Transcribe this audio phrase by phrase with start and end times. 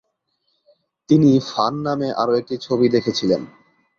[1.09, 3.41] তিনি "ফান" নামে আরও একটি ছবি দেখেছিলেন।